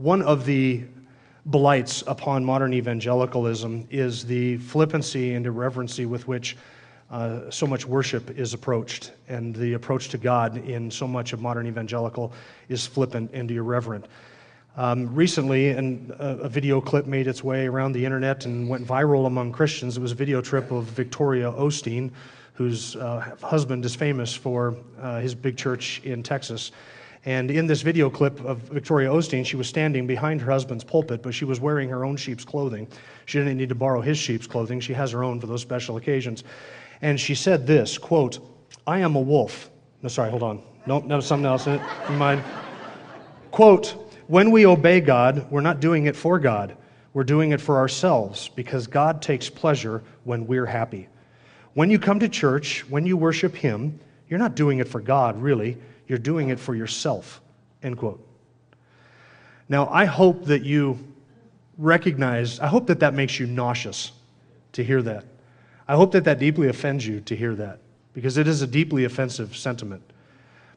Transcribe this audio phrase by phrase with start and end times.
[0.00, 0.84] One of the
[1.44, 6.56] blights upon modern evangelicalism is the flippancy and irreverency with which
[7.10, 9.12] uh, so much worship is approached.
[9.28, 12.32] And the approach to God in so much of modern evangelical
[12.70, 14.06] is flippant and irreverent.
[14.78, 18.86] Um, recently, and a, a, video clip made its way around the internet and went
[18.86, 19.98] viral among Christians.
[19.98, 22.10] It was a video trip of Victoria Osteen,
[22.54, 26.72] whose uh, husband is famous for uh, his big church in Texas.
[27.26, 31.22] And in this video clip of Victoria Osteen, she was standing behind her husband's pulpit,
[31.22, 32.88] but she was wearing her own sheep's clothing.
[33.26, 34.80] She didn't need to borrow his sheep's clothing.
[34.80, 36.44] She has her own for those special occasions.
[37.02, 38.38] And she said this, quote,
[38.86, 39.70] I am a wolf.
[40.02, 40.62] No, sorry, hold on.
[40.86, 41.82] No, no, something else in it.
[42.08, 42.42] In mind.
[43.50, 46.76] Quote, when we obey God, we're not doing it for God.
[47.12, 51.08] We're doing it for ourselves because God takes pleasure when we're happy.
[51.74, 55.40] When you come to church, when you worship Him, you're not doing it for God,
[55.40, 55.76] really.
[56.10, 57.40] You're doing it for yourself.
[57.84, 58.26] End quote.
[59.68, 60.98] Now, I hope that you
[61.78, 64.10] recognize, I hope that that makes you nauseous
[64.72, 65.24] to hear that.
[65.86, 67.78] I hope that that deeply offends you to hear that
[68.12, 70.02] because it is a deeply offensive sentiment.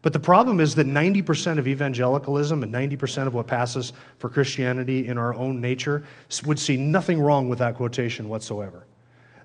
[0.03, 5.07] But the problem is that 90% of evangelicalism and 90% of what passes for Christianity
[5.07, 6.03] in our own nature
[6.45, 8.85] would see nothing wrong with that quotation whatsoever.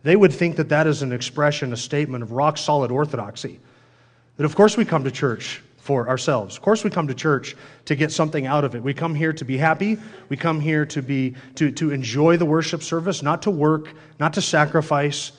[0.02, 3.58] They would think that that is an expression, a statement of rock solid orthodoxy.
[4.36, 6.55] That of course we come to church for ourselves.
[6.55, 8.83] Of course, we come to church to get something out of it.
[8.83, 9.97] We come here to be happy.
[10.28, 14.34] We come here to be to, to enjoy the worship service, not to work, not
[14.34, 15.33] to sacrifice.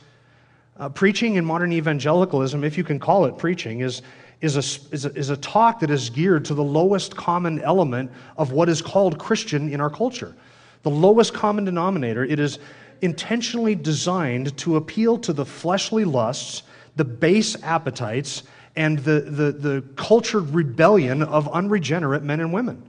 [0.76, 4.02] Uh, preaching in modern evangelicalism, if you can call it preaching, is,
[4.42, 8.12] is, a, is, a, is a talk that is geared to the lowest common element
[8.36, 10.36] of what is called Christian in our culture.
[10.82, 12.26] The lowest common denominator.
[12.26, 12.58] It is
[13.04, 16.64] intentionally designed to appeal to the fleshly lusts,
[16.96, 18.42] the base appetites,
[18.80, 22.82] and the, the, the cultured rebellion of unregenerate men and women.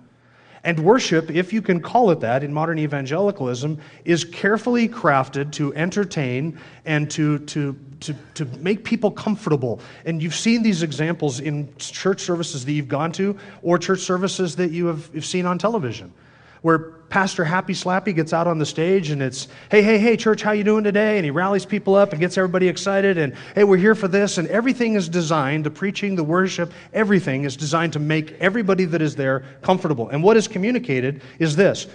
[0.62, 5.74] And worship, if you can call it that in modern evangelicalism, is carefully crafted to
[5.74, 9.80] entertain and to, to, to, to make people comfortable.
[10.04, 14.54] And you've seen these examples in church services that you've gone to or church services
[14.56, 16.12] that you have seen on television
[16.62, 16.78] where
[17.10, 20.52] Pastor Happy Slappy gets out on the stage and it's, hey, hey, hey, church, how
[20.52, 21.16] you doing today?
[21.16, 24.38] And he rallies people up and gets everybody excited and, hey, we're here for this.
[24.38, 29.02] And everything is designed, the preaching, the worship, everything is designed to make everybody that
[29.02, 30.08] is there comfortable.
[30.10, 31.88] And what is communicated is this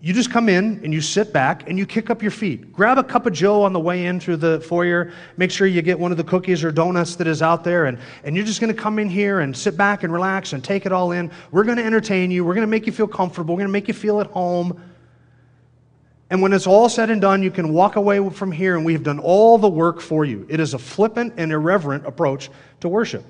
[0.00, 2.70] you just come in and you sit back and you kick up your feet.
[2.72, 5.12] Grab a cup of Joe on the way in through the foyer.
[5.38, 7.86] Make sure you get one of the cookies or donuts that is out there.
[7.86, 10.62] And, and you're just going to come in here and sit back and relax and
[10.62, 11.30] take it all in.
[11.50, 12.44] We're going to entertain you.
[12.44, 13.54] We're going to make you feel comfortable.
[13.54, 14.80] We're going to make you feel at home.
[16.28, 18.92] And when it's all said and done, you can walk away from here and we
[18.92, 20.46] have done all the work for you.
[20.50, 23.24] It is a flippant and irreverent approach to worship.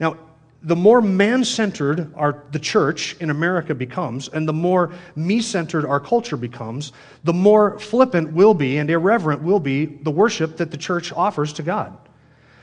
[0.00, 0.18] Now,
[0.66, 2.12] the more man centered
[2.50, 7.78] the church in America becomes, and the more me centered our culture becomes, the more
[7.78, 11.96] flippant will be and irreverent will be the worship that the church offers to God.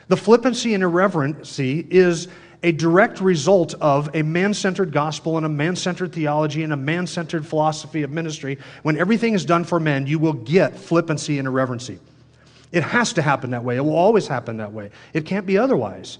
[0.09, 2.27] The flippancy and irreverency is
[2.61, 6.77] a direct result of a man centered gospel and a man centered theology and a
[6.77, 8.57] man centered philosophy of ministry.
[8.81, 11.99] When everything is done for men, you will get flippancy and irreverency.
[12.73, 13.77] It has to happen that way.
[13.77, 14.91] It will always happen that way.
[15.13, 16.17] It can't be otherwise.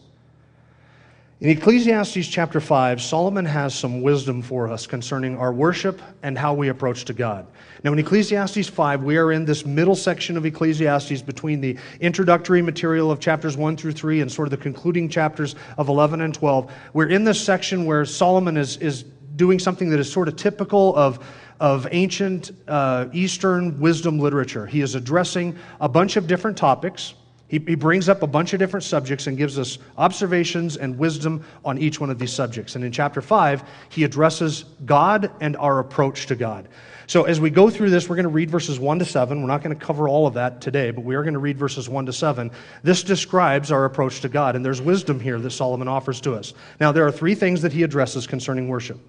[1.44, 6.54] In Ecclesiastes chapter 5, Solomon has some wisdom for us concerning our worship and how
[6.54, 7.46] we approach to God.
[7.84, 12.62] Now, in Ecclesiastes 5, we are in this middle section of Ecclesiastes between the introductory
[12.62, 16.34] material of chapters 1 through 3 and sort of the concluding chapters of 11 and
[16.34, 16.72] 12.
[16.94, 19.04] We're in this section where Solomon is, is
[19.36, 21.28] doing something that is sort of typical of,
[21.60, 24.66] of ancient uh, Eastern wisdom literature.
[24.66, 27.16] He is addressing a bunch of different topics
[27.48, 31.44] he, he brings up a bunch of different subjects and gives us observations and wisdom
[31.64, 32.76] on each one of these subjects.
[32.76, 36.68] And in chapter 5, he addresses God and our approach to God.
[37.06, 39.42] So as we go through this, we're going to read verses 1 to 7.
[39.42, 41.58] We're not going to cover all of that today, but we are going to read
[41.58, 42.50] verses 1 to 7.
[42.82, 46.54] This describes our approach to God, and there's wisdom here that Solomon offers to us.
[46.80, 49.00] Now, there are three things that he addresses concerning worship.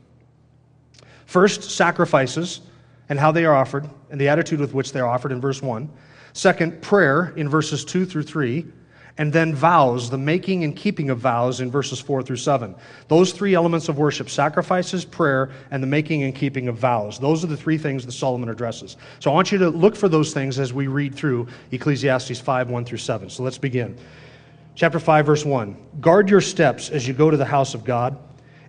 [1.26, 2.60] First, sacrifices
[3.08, 5.62] and how they are offered, and the attitude with which they are offered in verse
[5.62, 5.88] 1.
[6.34, 8.66] Second, prayer in verses 2 through 3.
[9.16, 12.74] And then vows, the making and keeping of vows in verses 4 through 7.
[13.06, 17.20] Those three elements of worship sacrifices, prayer, and the making and keeping of vows.
[17.20, 18.96] Those are the three things that Solomon addresses.
[19.20, 22.70] So I want you to look for those things as we read through Ecclesiastes 5
[22.70, 23.30] 1 through 7.
[23.30, 23.96] So let's begin.
[24.74, 28.18] Chapter 5, verse 1 Guard your steps as you go to the house of God,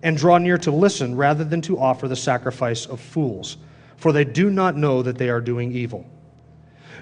[0.03, 3.57] and draw near to listen rather than to offer the sacrifice of fools,
[3.97, 6.05] for they do not know that they are doing evil.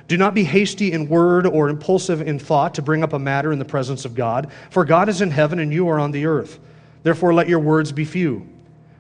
[0.08, 3.52] Do not be hasty in word or impulsive in thought to bring up a matter
[3.52, 6.26] in the presence of God, for God is in heaven and you are on the
[6.26, 6.60] earth.
[7.04, 8.48] Therefore, let your words be few.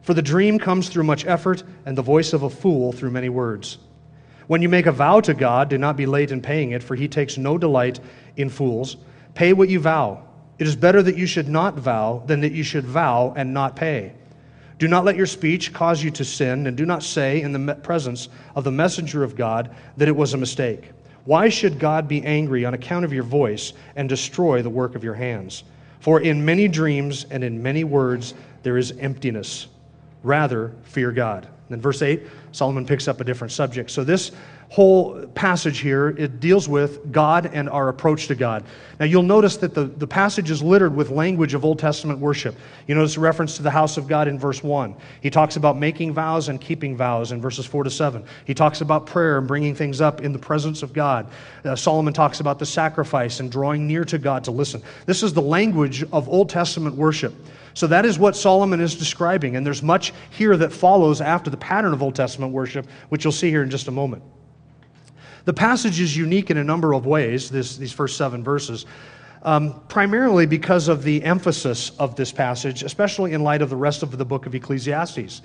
[0.01, 3.29] For the dream comes through much effort, and the voice of a fool through many
[3.29, 3.77] words.
[4.47, 6.95] When you make a vow to God, do not be late in paying it, for
[6.95, 8.01] he takes no delight
[8.35, 8.97] in fools.
[9.33, 10.23] Pay what you vow.
[10.59, 13.75] It is better that you should not vow than that you should vow and not
[13.75, 14.13] pay.
[14.83, 17.73] Do not let your speech cause you to sin, and do not say in the
[17.75, 20.89] presence of the messenger of God that it was a mistake.
[21.23, 25.01] Why should God be angry on account of your voice and destroy the work of
[25.05, 25.63] your hands?
[26.01, 28.33] For in many dreams and in many words
[28.63, 29.67] there is emptiness.
[30.21, 31.47] Rather, fear God.
[31.69, 33.91] In verse 8, Solomon picks up a different subject.
[33.91, 34.31] So, this
[34.69, 38.63] whole passage here, it deals with God and our approach to God.
[38.99, 42.55] Now, you'll notice that the, the passage is littered with language of Old Testament worship.
[42.87, 44.95] You notice a reference to the house of God in verse 1.
[45.21, 48.23] He talks about making vows and keeping vows in verses 4 to 7.
[48.45, 51.27] He talks about prayer and bringing things up in the presence of God.
[51.65, 54.81] Uh, Solomon talks about the sacrifice and drawing near to God to listen.
[55.05, 57.33] This is the language of Old Testament worship.
[57.73, 61.57] So that is what Solomon is describing, and there's much here that follows after the
[61.57, 64.23] pattern of Old Testament worship, which you'll see here in just a moment.
[65.45, 68.85] The passage is unique in a number of ways, this, these first seven verses,
[69.41, 74.03] um, primarily because of the emphasis of this passage, especially in light of the rest
[74.03, 75.41] of the book of Ecclesiastes.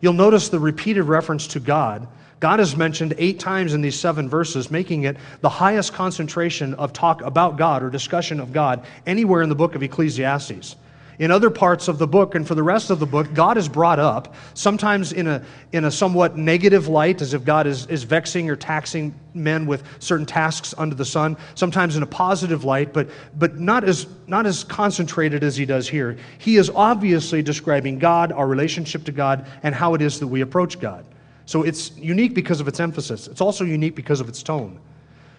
[0.00, 2.08] You'll notice the repeated reference to God.
[2.40, 6.92] God is mentioned eight times in these seven verses, making it the highest concentration of
[6.92, 10.76] talk about God or discussion of God anywhere in the book of Ecclesiastes
[11.22, 13.68] in other parts of the book and for the rest of the book, God is
[13.68, 18.02] brought up, sometimes in a, in a somewhat negative light, as if God is, is
[18.02, 22.92] vexing or taxing men with certain tasks under the sun, sometimes in a positive light,
[22.92, 23.08] but,
[23.38, 26.16] but not, as, not as concentrated as he does here.
[26.38, 30.40] He is obviously describing God, our relationship to God, and how it is that we
[30.40, 31.04] approach God.
[31.46, 34.80] So it's unique because of its emphasis, it's also unique because of its tone.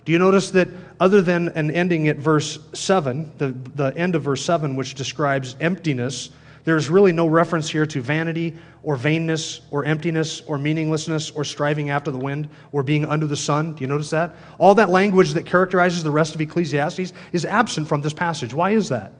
[0.06, 0.68] Do you notice that
[1.00, 5.56] other than an ending at verse 7, the, the end of verse 7, which describes
[5.60, 6.30] emptiness,
[6.66, 11.90] there's really no reference here to vanity or vainness or emptiness or meaninglessness or striving
[11.90, 13.74] after the wind or being under the sun.
[13.74, 14.36] Do you notice that?
[14.58, 18.54] All that language that characterizes the rest of Ecclesiastes is absent from this passage.
[18.54, 19.14] Why is that?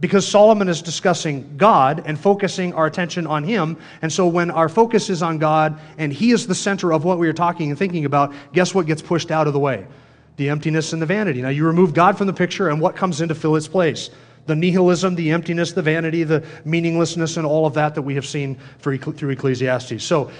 [0.00, 3.76] Because Solomon is discussing God and focusing our attention on Him.
[4.00, 7.18] And so when our focus is on God and He is the center of what
[7.18, 9.86] we are talking and thinking about, guess what gets pushed out of the way?
[10.36, 11.42] The emptiness and the vanity.
[11.42, 14.08] Now you remove God from the picture, and what comes in to fill its place?
[14.46, 18.26] The nihilism, the emptiness, the vanity, the meaninglessness, and all of that that we have
[18.26, 20.02] seen through Ecclesiastes.
[20.02, 20.30] So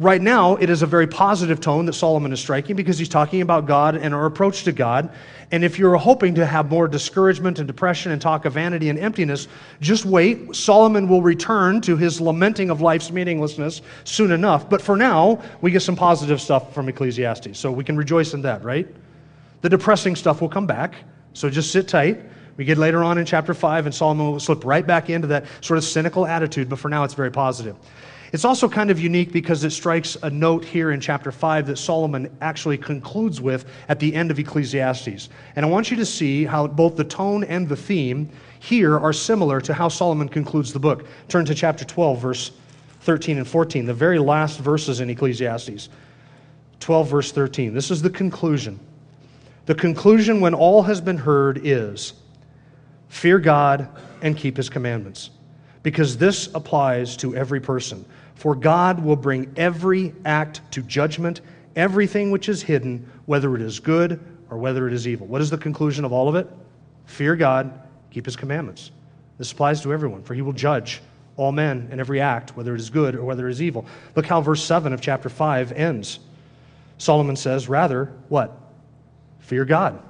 [0.00, 3.40] Right now, it is a very positive tone that Solomon is striking because he's talking
[3.40, 5.10] about God and our approach to God.
[5.50, 8.98] And if you're hoping to have more discouragement and depression and talk of vanity and
[8.98, 9.48] emptiness,
[9.80, 10.54] just wait.
[10.54, 14.70] Solomon will return to his lamenting of life's meaninglessness soon enough.
[14.70, 17.58] But for now, we get some positive stuff from Ecclesiastes.
[17.58, 18.86] So we can rejoice in that, right?
[19.62, 20.94] The depressing stuff will come back.
[21.32, 22.20] So just sit tight.
[22.56, 25.46] We get later on in chapter 5, and Solomon will slip right back into that
[25.60, 27.74] sort of cynical attitude, but for now it's very positive.
[28.32, 31.78] It's also kind of unique because it strikes a note here in chapter 5 that
[31.78, 35.30] Solomon actually concludes with at the end of Ecclesiastes.
[35.56, 38.28] And I want you to see how both the tone and the theme
[38.60, 41.06] here are similar to how Solomon concludes the book.
[41.28, 42.50] Turn to chapter 12, verse
[43.00, 45.88] 13 and 14, the very last verses in Ecclesiastes.
[46.80, 47.72] 12, verse 13.
[47.72, 48.78] This is the conclusion.
[49.66, 52.12] The conclusion, when all has been heard, is
[53.08, 53.88] fear God
[54.22, 55.30] and keep his commandments,
[55.82, 58.04] because this applies to every person.
[58.38, 61.40] For God will bring every act to judgment,
[61.74, 65.26] everything which is hidden, whether it is good or whether it is evil.
[65.26, 66.48] What is the conclusion of all of it?
[67.06, 68.92] Fear God, keep his commandments.
[69.38, 71.00] This applies to everyone, for he will judge
[71.36, 73.84] all men and every act, whether it is good or whether it is evil.
[74.14, 76.20] Look how verse 7 of chapter 5 ends.
[76.96, 78.56] Solomon says, Rather, what?
[79.40, 80.00] Fear God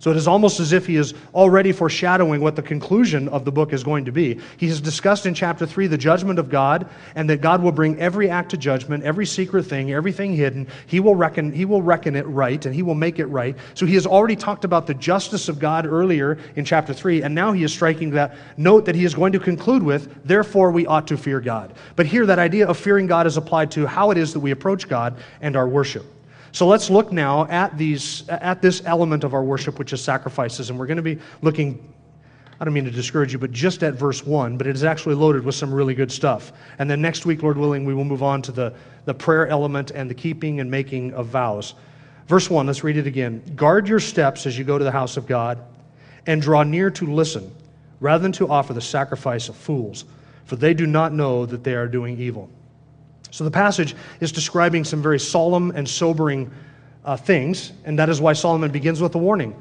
[0.00, 3.50] so it is almost as if he is already foreshadowing what the conclusion of the
[3.50, 4.38] book is going to be.
[4.56, 7.98] He has discussed in chapter 3 the judgment of God and that God will bring
[7.98, 10.68] every act to judgment, every secret thing, everything hidden.
[10.86, 13.56] He will reckon, he will reckon it right and he will make it right.
[13.74, 17.34] So he has already talked about the justice of God earlier in chapter 3, and
[17.34, 20.86] now he is striking that note that he is going to conclude with, therefore we
[20.86, 21.74] ought to fear God.
[21.96, 24.52] But here, that idea of fearing God is applied to how it is that we
[24.52, 26.04] approach God and our worship.
[26.52, 30.70] So let's look now at these at this element of our worship, which is sacrifices,
[30.70, 31.92] and we're going to be looking.
[32.60, 35.14] I don't mean to discourage you, but just at verse 1, but it is actually
[35.14, 36.52] loaded with some really good stuff.
[36.80, 38.74] And then next week, Lord willing, we will move on to the,
[39.04, 41.74] the prayer element and the keeping and making of vows.
[42.26, 43.42] Verse 1, let's read it again.
[43.54, 45.60] Guard your steps as you go to the house of God,
[46.26, 47.50] and draw near to listen,
[48.00, 50.04] rather than to offer the sacrifice of fools,
[50.44, 52.50] for they do not know that they are doing evil.
[53.30, 56.50] So the passage is describing some very solemn and sobering
[57.04, 59.54] uh, things, and that is why Solomon begins with a warning.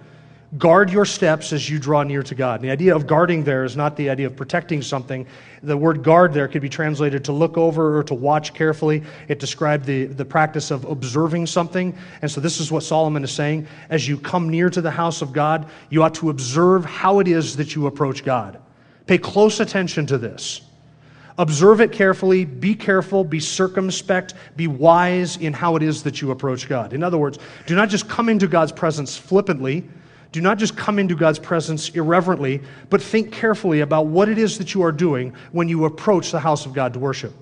[0.57, 2.62] Guard your steps as you draw near to God.
[2.62, 5.27] And the idea of guarding there is not the idea of protecting something.
[5.62, 9.03] The word guard there could be translated to look over or to watch carefully.
[9.27, 11.93] It described the, the practice of observing something.
[12.21, 13.67] And so this is what Solomon is saying.
[13.89, 17.27] As you come near to the house of God, you ought to observe how it
[17.27, 18.57] is that you approach God.
[19.05, 20.62] Pay close attention to this.
[21.39, 26.32] Observe it carefully, be careful, be circumspect, be wise in how it is that you
[26.32, 26.94] approach God.
[26.94, 29.88] In other words, do not just come into God's presence flippantly,
[30.32, 34.58] do not just come into God's presence irreverently, but think carefully about what it is
[34.58, 37.34] that you are doing when you approach the house of God to worship.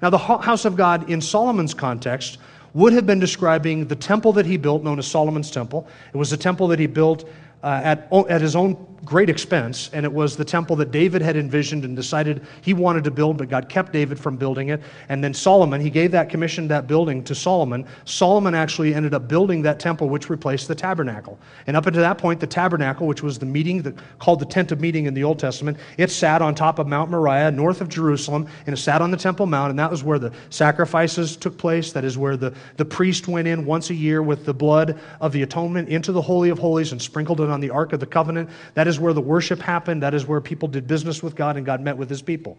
[0.00, 2.38] Now, the house of God in Solomon's context
[2.74, 5.86] would have been describing the temple that he built, known as Solomon's Temple.
[6.12, 7.28] It was a temple that he built
[7.62, 11.36] uh, at, at his own great expense, and it was the temple that David had
[11.36, 14.80] envisioned and decided he wanted to build, but God kept David from building it.
[15.08, 17.84] And then Solomon, he gave that commission, that building to Solomon.
[18.04, 21.38] Solomon actually ended up building that temple, which replaced the tabernacle.
[21.66, 24.70] And up until that point, the tabernacle, which was the meeting that, called the tent
[24.70, 27.88] of meeting in the Old Testament, it sat on top of Mount Moriah, north of
[27.88, 31.58] Jerusalem, and it sat on the Temple Mount, and that was where the sacrifices took
[31.58, 31.92] place.
[31.92, 35.32] That is where the, the priest went in once a year with the blood of
[35.32, 38.06] the atonement into the Holy of Holies and sprinkled it on the Ark of the
[38.06, 38.48] Covenant.
[38.74, 40.02] That is where the worship happened.
[40.02, 42.58] That is where people did business with God and God met with his people.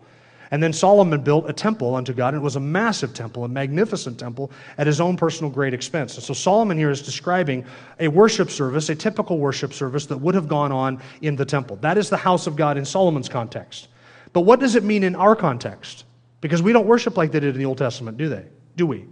[0.51, 3.47] And then Solomon built a temple unto God, and it was a massive temple, a
[3.47, 6.13] magnificent temple, at his own personal great expense.
[6.13, 7.65] And so Solomon here is describing
[7.99, 11.77] a worship service, a typical worship service that would have gone on in the temple.
[11.77, 13.87] That is the house of God in Solomon's context.
[14.31, 16.05] But what does it mean in our context?
[16.39, 18.45] Because we don't worship like they did in the Old Testament, do they?
[18.75, 19.07] Do we?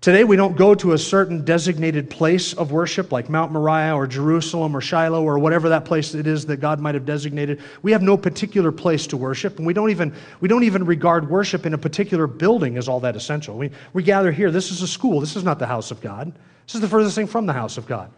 [0.00, 4.06] Today, we don't go to a certain designated place of worship like Mount Moriah or
[4.06, 7.60] Jerusalem or Shiloh or whatever that place it is that God might have designated.
[7.82, 11.28] We have no particular place to worship, and we don't even, we don't even regard
[11.28, 13.58] worship in a particular building as all that essential.
[13.58, 14.52] We, we gather here.
[14.52, 16.32] This is a school, this is not the house of God.
[16.64, 18.12] This is the furthest thing from the house of God.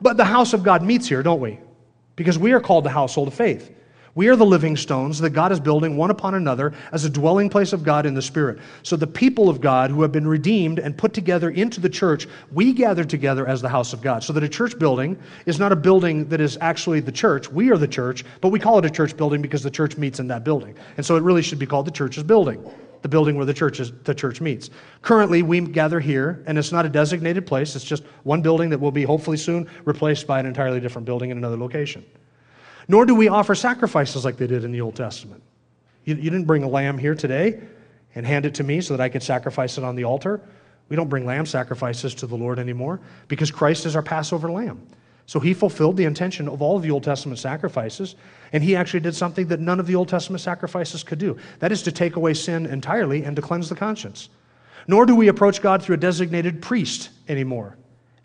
[0.00, 1.58] But the house of God meets here, don't we?
[2.14, 3.75] Because we are called the household of faith.
[4.16, 7.50] We are the living stones that God is building one upon another as a dwelling
[7.50, 8.58] place of God in the Spirit.
[8.82, 12.26] So the people of God who have been redeemed and put together into the church,
[12.50, 14.24] we gather together as the house of God.
[14.24, 17.52] So that a church building is not a building that is actually the church.
[17.52, 20.18] We are the church, but we call it a church building because the church meets
[20.18, 20.74] in that building.
[20.96, 22.64] And so it really should be called the church's building
[23.02, 24.70] the building where the church, is, the church meets.
[25.02, 27.76] Currently, we gather here, and it's not a designated place.
[27.76, 31.30] It's just one building that will be hopefully soon replaced by an entirely different building
[31.30, 32.04] in another location.
[32.88, 35.42] Nor do we offer sacrifices like they did in the Old Testament.
[36.04, 37.60] You, you didn't bring a lamb here today
[38.14, 40.40] and hand it to me so that I could sacrifice it on the altar.
[40.88, 44.86] We don't bring lamb sacrifices to the Lord anymore because Christ is our Passover lamb.
[45.28, 48.14] So he fulfilled the intention of all of the Old Testament sacrifices,
[48.52, 51.36] and he actually did something that none of the Old Testament sacrifices could do.
[51.58, 54.28] That is to take away sin entirely and to cleanse the conscience.
[54.86, 57.76] Nor do we approach God through a designated priest anymore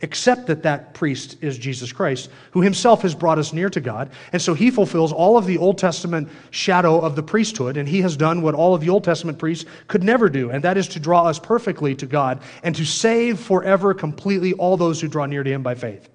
[0.02, 4.10] except that that priest is Jesus Christ, who himself has brought us near to God.
[4.34, 8.02] And so he fulfills all of the Old Testament shadow of the priesthood, and he
[8.02, 10.88] has done what all of the Old Testament priests could never do, and that is
[10.90, 15.26] to draw us perfectly to God and to save forever completely all those who draw
[15.26, 16.10] near to him by faith.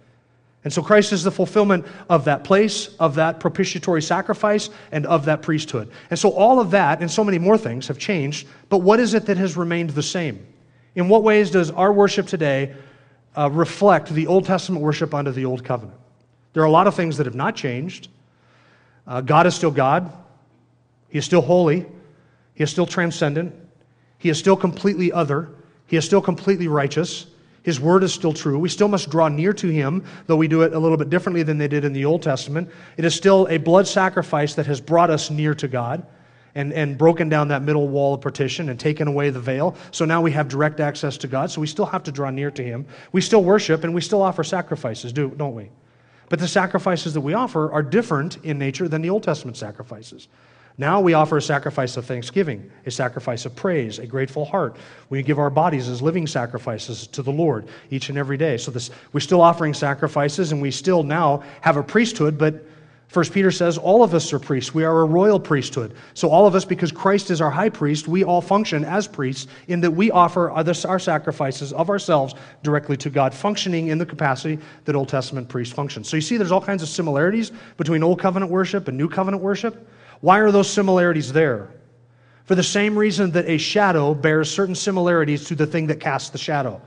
[0.65, 5.27] And so Christ is the fulfillment of that place, of that propitiatory sacrifice, and of
[5.27, 5.93] that priesthood.
[6.11, 9.15] And so all of that and so many more things have changed, but what is
[9.15, 10.45] it that has remained the same?
[10.97, 12.75] In what ways does our worship today
[13.37, 15.99] uh, reflect the Old Testament worship under the Old Covenant.
[16.53, 18.09] There are a lot of things that have not changed.
[19.07, 20.11] Uh, God is still God,
[21.09, 21.87] He is still holy,
[22.55, 23.55] He is still transcendent,
[24.19, 25.51] He is still completely other,
[25.87, 27.27] He is still completely righteous.
[27.63, 28.61] His word is still true.
[28.61, 31.43] We still must draw near to him, though we do it a little bit differently
[31.43, 32.71] than they did in the Old Testament.
[32.97, 36.07] It is still a blood sacrifice that has brought us near to God
[36.57, 39.77] and, and broken down that middle wall of partition and taken away the veil.
[39.93, 41.51] So now we have direct access to God.
[41.51, 42.87] So we still have to draw near to Him.
[43.13, 45.69] We still worship and we still offer sacrifices, do, don't we?
[46.31, 50.29] But the sacrifices that we offer are different in nature than the Old Testament sacrifices.
[50.79, 54.77] Now we offer a sacrifice of thanksgiving, a sacrifice of praise, a grateful heart.
[55.11, 58.57] We give our bodies as living sacrifices to the Lord each and every day.
[58.57, 62.63] So this, we're still offering sacrifices, and we still now have a priesthood, but
[63.09, 64.75] First Peter says all of us are priests.
[64.75, 65.95] We are a royal priesthood.
[66.15, 69.47] So all of us, because Christ is our high priest, we all function as priests
[69.69, 74.59] in that we offer our sacrifices of ourselves directly to God, functioning in the capacity
[74.85, 76.03] that Old Testament priests function.
[76.03, 79.43] So you see, there's all kinds of similarities between Old Covenant worship and New Covenant
[79.43, 79.89] worship.
[80.21, 81.71] Why are those similarities there?
[82.45, 86.31] For the same reason that a shadow bears certain similarities to the thing that casts
[86.31, 86.81] the shadow.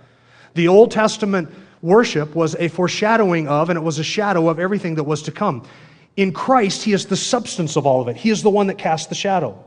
[0.53, 1.49] The Old Testament
[1.81, 5.31] worship was a foreshadowing of, and it was a shadow of everything that was to
[5.31, 5.65] come.
[6.19, 8.17] In Christ, He is the substance of all of it.
[8.17, 9.57] He is the one that casts the shadow.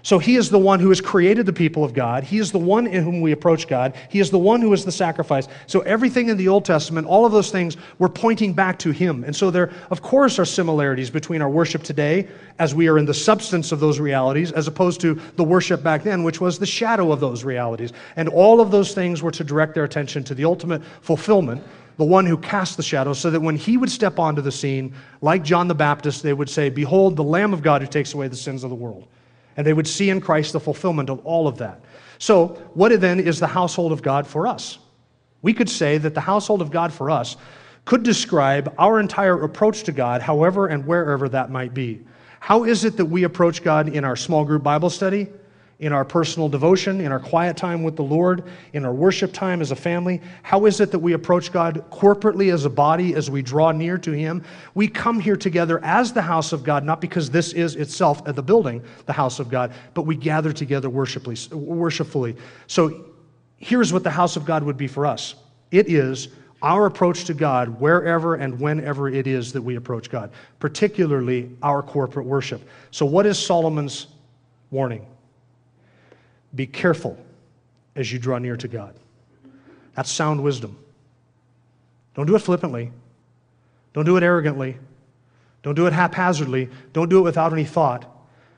[0.00, 2.24] So He is the one who has created the people of God.
[2.24, 3.94] He is the one in whom we approach God.
[4.08, 5.48] He is the one who is the sacrifice.
[5.66, 9.22] So everything in the Old Testament, all of those things were pointing back to Him.
[9.22, 12.26] And so there, of course, are similarities between our worship today,
[12.58, 16.04] as we are in the substance of those realities, as opposed to the worship back
[16.04, 17.92] then, which was the shadow of those realities.
[18.16, 21.62] And all of those things were to direct their attention to the ultimate fulfillment
[21.96, 24.94] the one who cast the shadow, so that when he would step onto the scene,
[25.22, 28.28] like John the Baptist, they would say, Behold, the Lamb of God who takes away
[28.28, 29.06] the sins of the world.
[29.56, 31.80] And they would see in Christ the fulfillment of all of that.
[32.18, 34.78] So, what then is the household of God for us?
[35.42, 37.36] We could say that the household of God for us
[37.84, 42.04] could describe our entire approach to God, however and wherever that might be.
[42.40, 45.28] How is it that we approach God in our small group Bible study?
[45.78, 49.60] In our personal devotion, in our quiet time with the Lord, in our worship time
[49.60, 50.22] as a family?
[50.42, 53.98] How is it that we approach God corporately as a body as we draw near
[53.98, 54.42] to Him?
[54.74, 58.42] We come here together as the house of God, not because this is itself the
[58.42, 62.36] building, the house of God, but we gather together worshipfully.
[62.66, 63.04] So
[63.58, 65.34] here's what the house of God would be for us
[65.70, 66.28] it is
[66.62, 71.82] our approach to God wherever and whenever it is that we approach God, particularly our
[71.82, 72.66] corporate worship.
[72.90, 74.06] So, what is Solomon's
[74.70, 75.06] warning?
[76.56, 77.16] Be careful
[77.94, 78.94] as you draw near to God.
[79.94, 80.76] That's sound wisdom.
[82.14, 82.92] Don't do it flippantly.
[83.92, 84.78] Don't do it arrogantly.
[85.62, 86.70] Don't do it haphazardly.
[86.92, 88.10] Don't do it without any thought.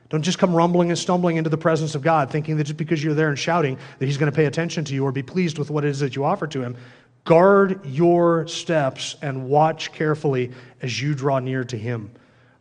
[0.09, 3.03] Don't just come rumbling and stumbling into the presence of God, thinking that just because
[3.03, 5.59] you're there and shouting that He's going to pay attention to you or be pleased
[5.59, 6.75] with what it is that you offer to Him.
[7.25, 10.51] Guard your steps and watch carefully
[10.81, 12.11] as you draw near to Him,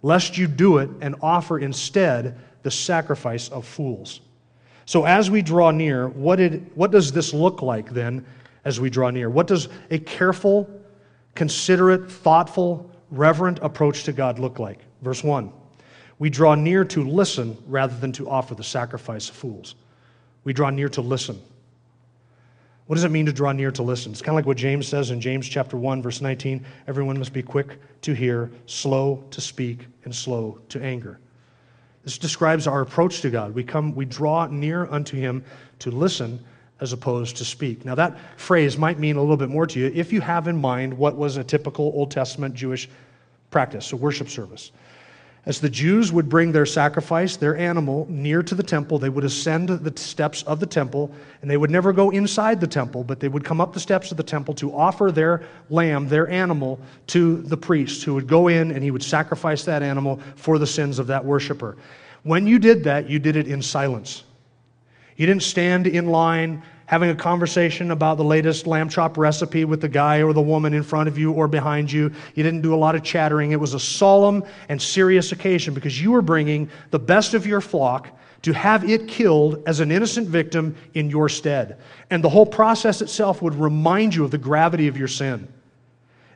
[0.02, 4.20] lest you do it and offer instead the sacrifice of fools.
[4.88, 8.24] So, as we draw near, what, did, what does this look like then
[8.64, 9.28] as we draw near?
[9.28, 10.66] What does a careful,
[11.34, 14.78] considerate, thoughtful, reverent approach to God look like?
[15.02, 15.52] Verse 1
[16.18, 19.74] We draw near to listen rather than to offer the sacrifice of fools.
[20.44, 21.38] We draw near to listen.
[22.86, 24.12] What does it mean to draw near to listen?
[24.12, 27.34] It's kind of like what James says in James chapter 1 verse 19, everyone must
[27.34, 31.20] be quick to hear, slow to speak, and slow to anger.
[32.08, 33.54] This describes our approach to God.
[33.54, 35.44] We come, we draw near unto Him
[35.80, 36.42] to listen
[36.80, 37.84] as opposed to speak.
[37.84, 40.58] Now, that phrase might mean a little bit more to you if you have in
[40.58, 42.88] mind what was a typical Old Testament Jewish
[43.50, 44.72] practice, a worship service.
[45.46, 49.24] As the Jews would bring their sacrifice, their animal, near to the temple, they would
[49.24, 53.20] ascend the steps of the temple, and they would never go inside the temple, but
[53.20, 56.78] they would come up the steps of the temple to offer their lamb, their animal,
[57.08, 60.66] to the priest, who would go in and he would sacrifice that animal for the
[60.66, 61.76] sins of that worshiper.
[62.24, 64.24] When you did that, you did it in silence.
[65.16, 69.78] You didn't stand in line having a conversation about the latest lamb chop recipe with
[69.78, 72.10] the guy or the woman in front of you or behind you.
[72.34, 73.52] You didn't do a lot of chattering.
[73.52, 77.60] It was a solemn and serious occasion because you were bringing the best of your
[77.60, 78.08] flock
[78.40, 81.76] to have it killed as an innocent victim in your stead.
[82.08, 85.46] And the whole process itself would remind you of the gravity of your sin.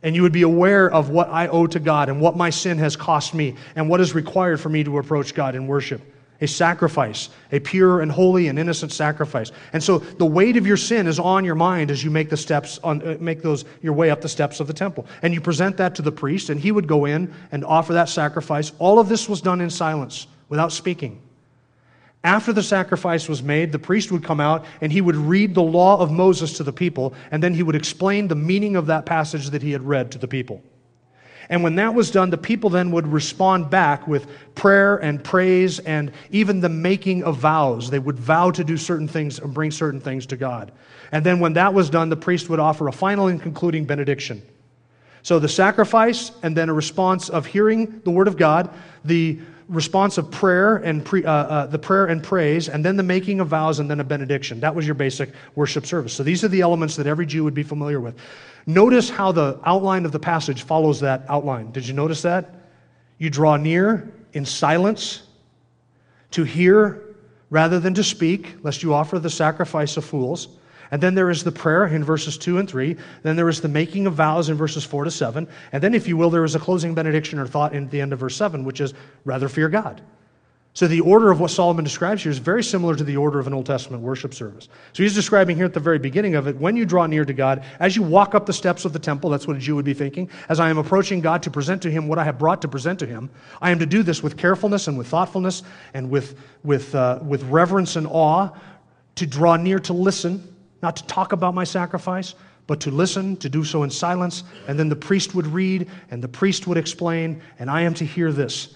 [0.03, 2.77] And you would be aware of what I owe to God and what my sin
[2.77, 6.12] has cost me and what is required for me to approach God in worship
[6.43, 9.53] a sacrifice, a pure and holy and innocent sacrifice.
[9.73, 12.37] And so the weight of your sin is on your mind as you make the
[12.37, 15.07] steps on uh, make those your way up the steps of the temple.
[15.23, 18.09] And you present that to the priest and he would go in and offer that
[18.09, 18.73] sacrifice.
[18.81, 21.23] All of this was done in silence without speaking.
[22.25, 25.63] After the sacrifice was made, the priest would come out and he would read the
[25.63, 29.07] law of Moses to the people, and then he would explain the meaning of that
[29.07, 30.63] passage that he had read to the people.
[31.49, 35.79] And when that was done, the people then would respond back with prayer and praise
[35.81, 37.91] and even the making of vows.
[37.91, 40.73] They would vow to do certain things and bring certain things to God.
[41.11, 44.43] And then when that was done, the priest would offer a final and concluding benediction.
[45.23, 48.71] So the sacrifice and then a response of hearing the word of God,
[49.05, 53.03] the response of prayer and pre, uh, uh, the prayer and praise, and then the
[53.03, 54.61] making of vows and then a benediction.
[54.61, 56.13] That was your basic worship service.
[56.13, 58.17] So these are the elements that every Jew would be familiar with.
[58.66, 61.72] Notice how the outline of the passage follows that outline.
[61.72, 62.55] Did you notice that?
[63.18, 65.22] You draw near in silence
[66.33, 67.03] to hear
[67.51, 70.48] rather than to speak, lest you offer the sacrifice of fools.
[70.90, 72.96] And then there is the prayer in verses 2 and 3.
[73.22, 75.48] Then there is the making of vows in verses 4 to 7.
[75.72, 78.12] And then, if you will, there is a closing benediction or thought in the end
[78.12, 78.92] of verse 7, which is
[79.25, 80.03] rather fear God.
[80.75, 83.47] So the order of what Solomon describes here is very similar to the order of
[83.47, 84.71] an Old Testament worship service.
[84.95, 87.35] So he's describing here at the very beginning of it when you draw near to
[87.35, 89.85] God, as you walk up the steps of the temple, that's what a Jew would
[89.85, 92.63] be thinking, as I am approaching God to present to him what I have brought
[92.63, 93.29] to present to him,
[93.61, 97.43] I am to do this with carefulness and with thoughtfulness and with, with, uh, with
[97.45, 98.49] reverence and awe,
[99.17, 102.35] to draw near to listen, not to talk about my sacrifice,
[102.67, 104.45] but to listen, to do so in silence.
[104.69, 108.07] And then the priest would read and the priest would explain, and I am to
[108.07, 108.75] hear this.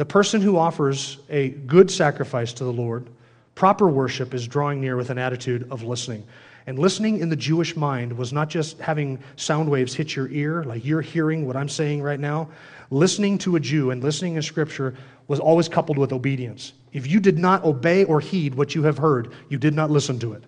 [0.00, 3.06] The person who offers a good sacrifice to the Lord,
[3.54, 6.26] proper worship, is drawing near with an attitude of listening.
[6.66, 10.64] And listening in the Jewish mind was not just having sound waves hit your ear,
[10.64, 12.48] like you're hearing what I'm saying right now.
[12.88, 14.94] Listening to a Jew and listening in Scripture
[15.28, 16.72] was always coupled with obedience.
[16.94, 20.18] If you did not obey or heed what you have heard, you did not listen
[20.20, 20.44] to it.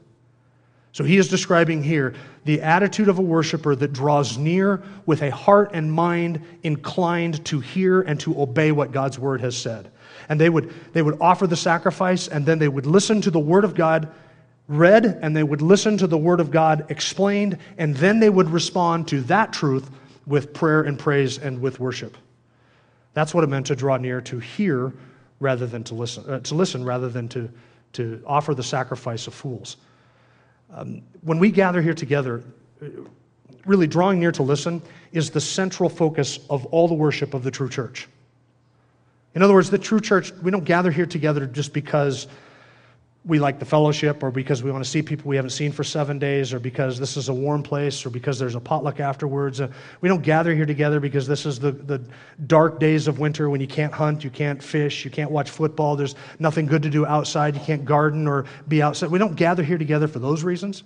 [0.93, 5.31] So he is describing here the attitude of a worshiper that draws near with a
[5.31, 9.91] heart and mind inclined to hear and to obey what God's word has said.
[10.29, 13.41] And they would, they would offer the sacrifice, and then they would listen to the
[13.41, 14.13] word of God
[14.69, 18.51] read, and they would listen to the word of God explained, and then they would
[18.51, 19.91] respond to that truth
[20.27, 22.17] with prayer and praise and with worship.
[23.15, 24.93] That's what it meant to draw near, to hear
[25.41, 27.51] rather than to listen, uh, to listen rather than to,
[27.95, 29.79] to offer the sacrifice of fools.
[30.75, 32.43] Um, when we gather here together,
[33.67, 34.83] really drawing near to listen
[35.13, 38.09] is the central focus of all the worship of the true church.
[39.35, 42.27] In other words, the true church, we don't gather here together just because
[43.25, 45.85] we like the fellowship or because we want to see people we haven't seen for
[45.85, 49.61] seven days or because this is a warm place or because there's a potluck afterwards.
[49.61, 49.69] Uh,
[50.01, 52.03] we don't gather here together because this is the, the
[52.49, 55.95] dark days of winter when you can't hunt, you can't fish, you can't watch football,
[55.95, 59.09] there's nothing good to do outside, you can't garden or be outside.
[59.09, 60.83] We don't gather here together for those reasons.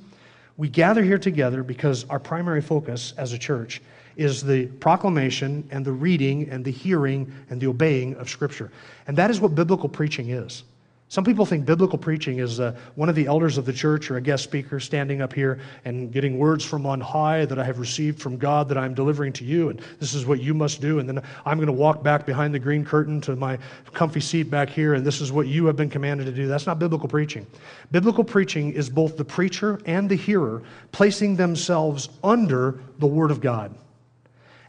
[0.58, 3.80] We gather here together because our primary focus as a church
[4.16, 8.70] is the proclamation and the reading and the hearing and the obeying of Scripture.
[9.06, 10.64] And that is what biblical preaching is.
[11.08, 14.16] Some people think biblical preaching is uh, one of the elders of the church or
[14.16, 17.78] a guest speaker standing up here and getting words from on high that I have
[17.78, 20.98] received from God that I'm delivering to you, and this is what you must do.
[20.98, 23.56] And then I'm going to walk back behind the green curtain to my
[23.92, 26.48] comfy seat back here, and this is what you have been commanded to do.
[26.48, 27.46] That's not biblical preaching.
[27.92, 33.40] Biblical preaching is both the preacher and the hearer placing themselves under the Word of
[33.40, 33.72] God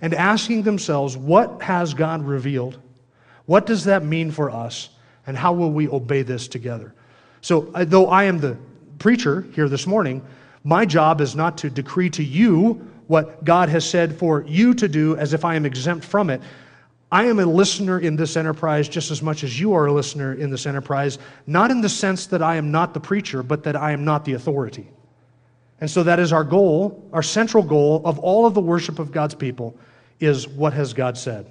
[0.02, 2.78] and asking themselves, What has God revealed?
[3.48, 4.90] What does that mean for us?
[5.28, 6.94] And how will we obey this together?
[7.42, 8.58] So, uh, though I am the
[8.98, 10.26] preacher here this morning,
[10.64, 12.74] my job is not to decree to you
[13.08, 16.42] what God has said for you to do as if I am exempt from it.
[17.12, 20.34] I am a listener in this enterprise just as much as you are a listener
[20.34, 23.78] in this enterprise, not in the sense that I am not the preacher, but that
[23.78, 24.90] I am not the authority.
[25.80, 29.12] And so that is our goal, our central goal of all of the worship of
[29.12, 29.78] God's people
[30.20, 31.50] is what has God said?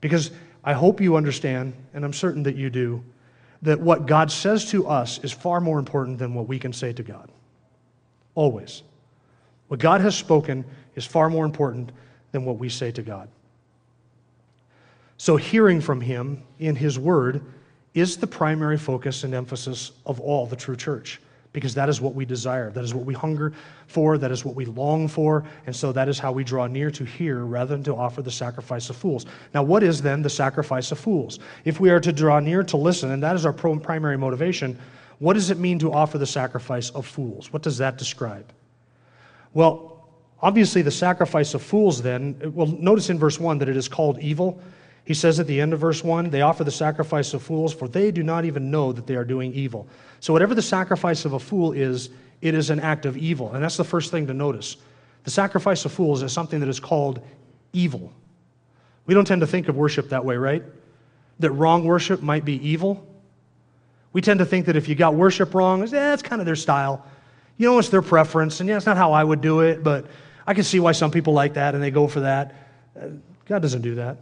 [0.00, 0.30] Because
[0.66, 3.02] I hope you understand, and I'm certain that you do,
[3.62, 6.92] that what God says to us is far more important than what we can say
[6.92, 7.30] to God.
[8.34, 8.82] Always.
[9.68, 10.64] What God has spoken
[10.96, 11.92] is far more important
[12.32, 13.28] than what we say to God.
[15.18, 17.42] So, hearing from Him in His Word
[17.94, 21.20] is the primary focus and emphasis of all the true church
[21.56, 22.70] because that is what we desire.
[22.70, 23.50] That is what we hunger
[23.86, 24.18] for.
[24.18, 25.42] That is what we long for.
[25.64, 28.30] And so that is how we draw near to hear rather than to offer the
[28.30, 29.24] sacrifice of fools.
[29.54, 31.38] Now, what is then the sacrifice of fools?
[31.64, 34.78] If we are to draw near to listen, and that is our primary motivation,
[35.18, 37.50] what does it mean to offer the sacrifice of fools?
[37.54, 38.52] What does that describe?
[39.54, 40.10] Well,
[40.42, 44.18] obviously, the sacrifice of fools then, well, notice in verse 1 that it is called
[44.18, 44.60] evil.
[45.06, 47.88] He says at the end of verse 1 they offer the sacrifice of fools, for
[47.88, 49.88] they do not even know that they are doing evil.
[50.20, 52.10] So, whatever the sacrifice of a fool is,
[52.42, 53.54] it is an act of evil.
[53.54, 54.76] And that's the first thing to notice.
[55.22, 57.20] The sacrifice of fools is something that is called
[57.72, 58.12] evil.
[59.06, 60.64] We don't tend to think of worship that way, right?
[61.38, 63.06] That wrong worship might be evil.
[64.12, 66.56] We tend to think that if you got worship wrong, eh, that's kind of their
[66.56, 67.06] style.
[67.58, 68.58] You know, it's their preference.
[68.58, 70.06] And yeah, it's not how I would do it, but
[70.46, 72.54] I can see why some people like that and they go for that.
[73.00, 73.08] Uh,
[73.46, 74.18] God doesn't do that.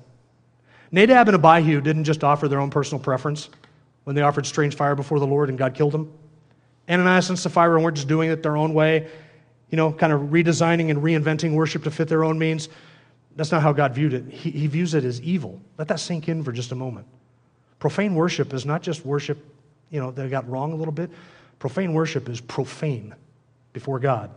[0.95, 3.51] Nadab and Abihu didn't just offer their own personal preference
[4.05, 6.13] when they offered strange fire before the Lord and God killed them.
[6.89, 9.11] Ananias and Sapphira weren't just doing it their own way,
[9.71, 12.69] you know, kind of redesigning and reinventing worship to fit their own means.
[13.35, 14.29] That's not how God viewed it.
[14.29, 15.61] He, he views it as evil.
[15.79, 17.09] Let that sink in for just a moment.
[17.81, 19.45] Profane worship is not just worship,
[19.91, 21.11] you know, that got wrong a little bit.
[21.59, 23.17] Profane worship is profane
[23.73, 24.31] before God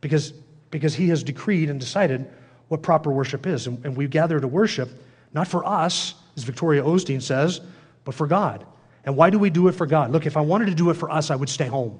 [0.00, 0.32] because,
[0.70, 2.30] because He has decreed and decided
[2.68, 3.66] what proper worship is.
[3.66, 4.88] And, and we gather to worship
[5.34, 7.60] not for us, as Victoria Osteen says,
[8.04, 8.64] but for God.
[9.04, 10.10] And why do we do it for God?
[10.10, 11.98] Look, if I wanted to do it for us, I would stay home.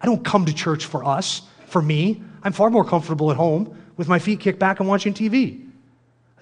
[0.00, 2.22] I don't come to church for us, for me.
[2.42, 5.68] I'm far more comfortable at home with my feet kicked back and watching TV.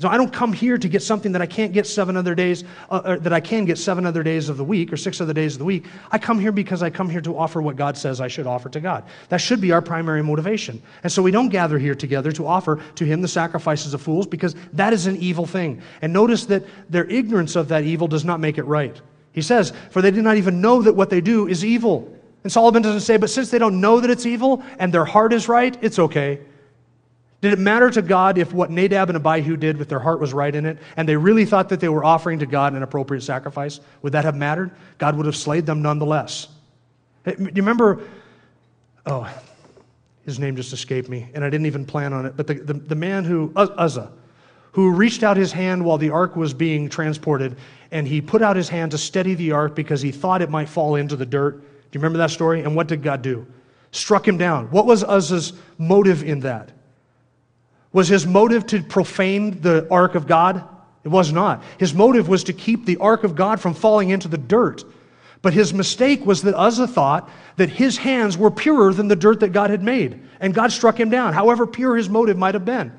[0.00, 2.64] So I don't come here to get something that I can't get seven other days,
[2.88, 5.56] uh, that I can get seven other days of the week or six other days
[5.56, 5.84] of the week.
[6.10, 8.70] I come here because I come here to offer what God says I should offer
[8.70, 9.04] to God.
[9.28, 10.80] That should be our primary motivation.
[11.02, 14.26] And so we don't gather here together to offer to Him the sacrifices of fools
[14.26, 15.82] because that is an evil thing.
[16.00, 18.98] And notice that their ignorance of that evil does not make it right.
[19.32, 22.10] He says, For they do not even know that what they do is evil.
[22.42, 25.34] And Solomon doesn't say, But since they don't know that it's evil and their heart
[25.34, 26.40] is right, it's okay.
[27.40, 30.34] Did it matter to God if what Nadab and Abihu did with their heart was
[30.34, 33.22] right in it, and they really thought that they were offering to God an appropriate
[33.22, 33.80] sacrifice?
[34.02, 34.70] Would that have mattered?
[34.98, 36.48] God would have slayed them nonetheless.
[37.24, 38.02] Do you remember?
[39.06, 39.32] Oh,
[40.26, 42.36] his name just escaped me, and I didn't even plan on it.
[42.36, 44.12] But the, the, the man who, Uzzah,
[44.72, 47.56] who reached out his hand while the ark was being transported,
[47.90, 50.68] and he put out his hand to steady the ark because he thought it might
[50.68, 51.58] fall into the dirt.
[51.60, 52.60] Do you remember that story?
[52.62, 53.46] And what did God do?
[53.92, 54.70] Struck him down.
[54.70, 56.70] What was Uzzah's motive in that?
[57.92, 60.64] Was his motive to profane the ark of God?
[61.02, 61.62] It was not.
[61.78, 64.84] His motive was to keep the ark of God from falling into the dirt.
[65.42, 69.40] But his mistake was that Uzzah thought that his hands were purer than the dirt
[69.40, 70.20] that God had made.
[70.38, 72.92] And God struck him down, however pure his motive might have been.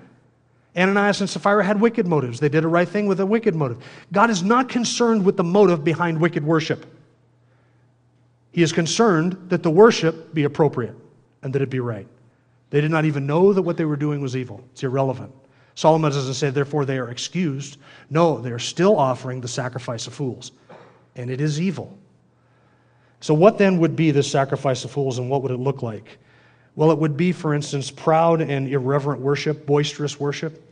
[0.76, 2.40] Ananias and Sapphira had wicked motives.
[2.40, 3.84] They did a right thing with a wicked motive.
[4.12, 6.86] God is not concerned with the motive behind wicked worship.
[8.52, 10.96] He is concerned that the worship be appropriate
[11.44, 12.08] and that it be right.
[12.72, 14.64] They did not even know that what they were doing was evil.
[14.72, 15.34] It's irrelevant.
[15.76, 17.78] Solomon doesn't say, therefore, they are excused.
[18.10, 20.54] No, they are still offering the sacrifice of fools,
[21.16, 21.98] and it is evil.
[23.20, 26.18] So, what then would be the sacrifice of fools, and what would it look like?
[26.76, 30.68] Well, it would be, for instance, proud and irreverent worship, boisterous worship.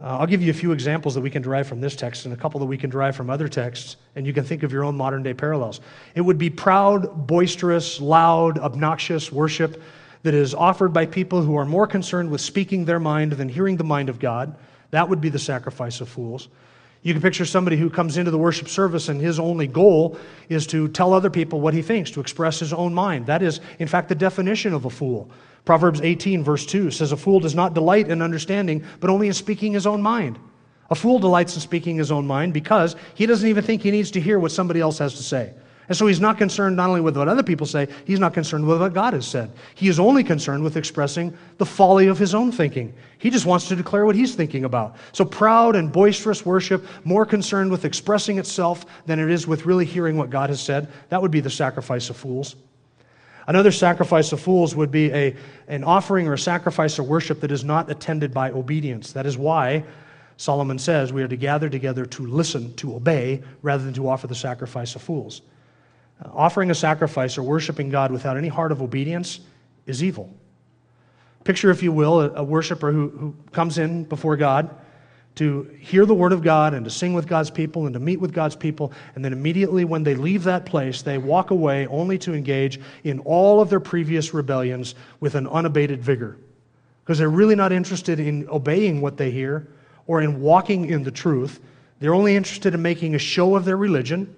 [0.00, 2.34] Uh, I'll give you a few examples that we can derive from this text and
[2.34, 4.84] a couple that we can derive from other texts, and you can think of your
[4.84, 5.80] own modern day parallels.
[6.14, 9.80] It would be proud, boisterous, loud, obnoxious worship
[10.22, 13.76] that is offered by people who are more concerned with speaking their mind than hearing
[13.76, 14.56] the mind of God.
[14.90, 16.48] That would be the sacrifice of fools.
[17.02, 20.16] You can picture somebody who comes into the worship service and his only goal
[20.48, 23.26] is to tell other people what he thinks, to express his own mind.
[23.26, 25.28] That is, in fact, the definition of a fool.
[25.64, 29.32] Proverbs 18, verse 2 says, A fool does not delight in understanding, but only in
[29.32, 30.38] speaking his own mind.
[30.90, 34.12] A fool delights in speaking his own mind because he doesn't even think he needs
[34.12, 35.54] to hear what somebody else has to say.
[35.88, 38.66] And so he's not concerned not only with what other people say, he's not concerned
[38.66, 39.50] with what God has said.
[39.74, 42.94] He is only concerned with expressing the folly of his own thinking.
[43.18, 44.96] He just wants to declare what he's thinking about.
[45.12, 49.84] So proud and boisterous worship, more concerned with expressing itself than it is with really
[49.84, 50.88] hearing what God has said.
[51.08, 52.54] That would be the sacrifice of fools.
[53.48, 57.50] Another sacrifice of fools would be a, an offering or a sacrifice of worship that
[57.50, 59.12] is not attended by obedience.
[59.12, 59.84] That is why
[60.36, 64.28] Solomon says we are to gather together to listen, to obey, rather than to offer
[64.28, 65.42] the sacrifice of fools.
[66.32, 69.40] Offering a sacrifice or worshiping God without any heart of obedience
[69.86, 70.32] is evil.
[71.44, 74.70] Picture, if you will, a, a worshiper who, who comes in before God
[75.34, 78.20] to hear the word of God and to sing with God's people and to meet
[78.20, 82.18] with God's people, and then immediately when they leave that place, they walk away only
[82.18, 86.36] to engage in all of their previous rebellions with an unabated vigor.
[87.02, 89.68] Because they're really not interested in obeying what they hear
[90.06, 91.60] or in walking in the truth.
[91.98, 94.34] They're only interested in making a show of their religion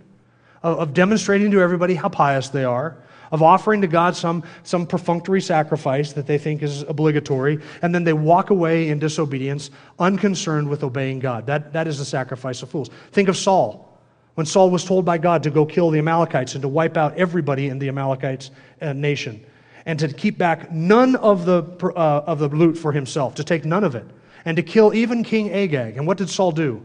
[0.64, 2.96] of, of demonstrating to everybody how pious they are,
[3.30, 8.04] of offering to God some, some perfunctory sacrifice that they think is obligatory, and then
[8.04, 11.46] they walk away in disobedience, unconcerned with obeying God.
[11.46, 12.90] That, that is the sacrifice of fools.
[13.12, 13.90] Think of Saul.
[14.34, 17.16] When Saul was told by God to go kill the Amalekites and to wipe out
[17.16, 18.50] everybody in the Amalekites
[18.80, 19.44] uh, nation,
[19.86, 21.62] and to keep back none of the,
[21.94, 24.06] uh, of the loot for himself, to take none of it,
[24.44, 25.96] and to kill even King Agag.
[25.96, 26.84] And what did Saul do?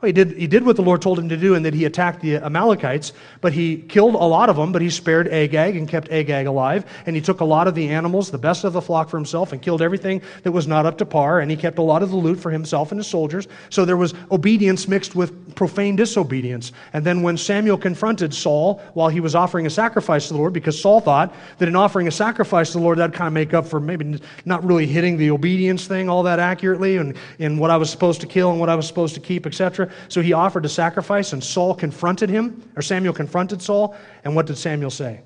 [0.00, 1.84] Well, he, did, he did what the Lord told him to do in that he
[1.84, 5.86] attacked the Amalekites, but he killed a lot of them, but he spared Agag and
[5.86, 6.86] kept Agag alive.
[7.04, 9.52] And he took a lot of the animals, the best of the flock for himself,
[9.52, 11.40] and killed everything that was not up to par.
[11.40, 13.46] And he kept a lot of the loot for himself and his soldiers.
[13.68, 16.72] So there was obedience mixed with profane disobedience.
[16.94, 20.54] And then when Samuel confronted Saul while he was offering a sacrifice to the Lord,
[20.54, 23.52] because Saul thought that in offering a sacrifice to the Lord, that'd kind of make
[23.52, 27.70] up for maybe not really hitting the obedience thing all that accurately and in what
[27.70, 29.89] I was supposed to kill and what I was supposed to keep, etc.
[30.08, 33.96] So he offered a sacrifice, and Saul confronted him, or Samuel confronted Saul.
[34.24, 35.20] And what did Samuel say?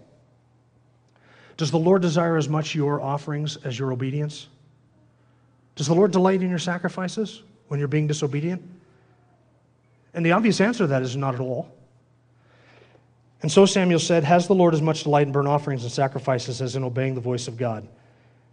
[1.57, 4.49] Does the Lord desire as much your offerings as your obedience?
[5.77, 8.63] Does the Lord delight in your sacrifices when you're being disobedient?
[10.15, 11.73] And the obvious answer to that is not at all.
[13.43, 16.63] And so Samuel said, Has the Lord as much delight in burnt offerings and sacrifices
[16.63, 17.87] as in obeying the voice of God?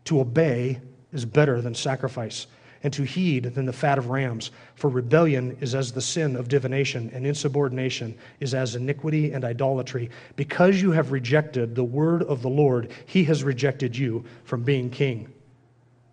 [0.05, 0.81] To obey
[1.13, 2.47] is better than sacrifice
[2.83, 4.51] and to heed than the fat of rams.
[4.75, 10.09] For rebellion is as the sin of divination, and insubordination is as iniquity and idolatry.
[10.35, 14.89] Because you have rejected the word of the Lord, he has rejected you from being
[14.89, 15.31] king.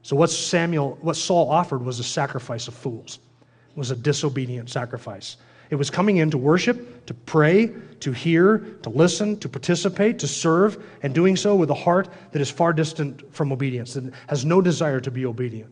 [0.03, 3.19] So what Samuel, what Saul offered was a sacrifice of fools.
[3.71, 5.37] It was a disobedient sacrifice.
[5.71, 10.29] It was coming in to worship, to pray, to hear, to listen, to participate, to
[10.29, 14.45] serve, and doing so with a heart that is far distant from obedience, that has
[14.45, 15.71] no desire to be obedient.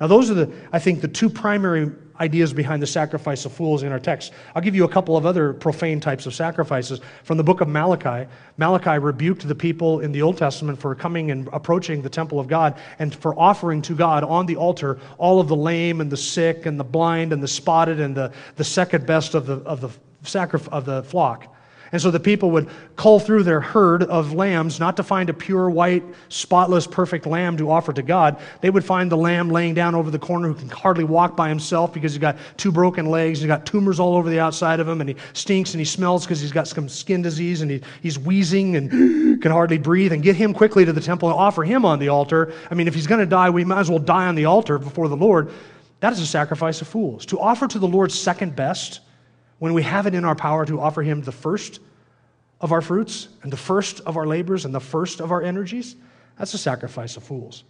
[0.00, 3.82] Now, those are the, I think, the two primary ideas behind the sacrifice of fools
[3.82, 4.32] in our text.
[4.54, 7.00] I'll give you a couple of other profane types of sacrifices.
[7.24, 11.30] From the book of Malachi, Malachi rebuked the people in the Old Testament for coming
[11.30, 15.40] and approaching the temple of God and for offering to God on the altar all
[15.40, 18.64] of the lame and the sick and the blind and the spotted and the, the
[18.64, 19.90] second best of the, of the,
[20.22, 21.54] sacrif- of the flock.
[21.92, 25.34] And so the people would cull through their herd of lambs, not to find a
[25.34, 28.38] pure, white, spotless, perfect lamb to offer to God.
[28.60, 31.48] They would find the lamb laying down over the corner who can hardly walk by
[31.48, 34.88] himself because he's got two broken legs, he's got tumors all over the outside of
[34.88, 37.80] him, and he stinks and he smells because he's got some skin disease and he,
[38.02, 38.90] he's wheezing and
[39.42, 40.12] can hardly breathe.
[40.12, 42.52] And get him quickly to the temple and offer him on the altar.
[42.70, 44.78] I mean, if he's going to die, we might as well die on the altar
[44.78, 45.50] before the Lord.
[46.00, 47.26] That is a sacrifice of fools.
[47.26, 49.00] To offer to the Lord second best,
[49.60, 51.78] when we have it in our power to offer Him the first
[52.60, 55.94] of our fruits and the first of our labors and the first of our energies,
[56.36, 57.62] that's a sacrifice of fools.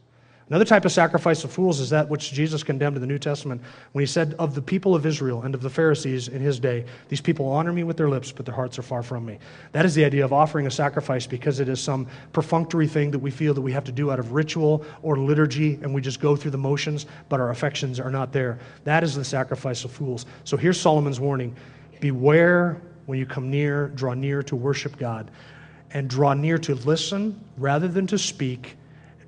[0.51, 3.63] Another type of sacrifice of fools is that which Jesus condemned in the New Testament
[3.93, 6.85] when he said of the people of Israel and of the Pharisees in his day,
[7.09, 9.39] These people honor me with their lips, but their hearts are far from me.
[9.71, 13.21] That is the idea of offering a sacrifice because it is some perfunctory thing that
[13.21, 16.21] we feel that we have to do out of ritual or liturgy, and we just
[16.21, 18.59] go through the motions, but our affections are not there.
[18.83, 20.27] That is the sacrifice of fools.
[20.43, 21.55] So here's Solomon's warning
[22.01, 25.31] Beware when you come near, draw near to worship God,
[25.93, 28.77] and draw near to listen rather than to speak,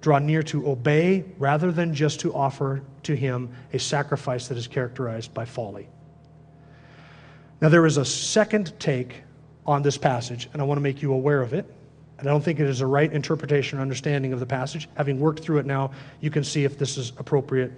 [0.00, 4.66] draw near to obey rather than just to offer to Him a sacrifice that is
[4.66, 5.88] characterized by folly.
[7.60, 9.22] Now, there is a second take
[9.66, 11.72] on this passage, and I want to make you aware of it.
[12.18, 14.88] And I don't think it is a right interpretation or understanding of the passage.
[14.96, 17.72] Having worked through it now, you can see if this is appropriate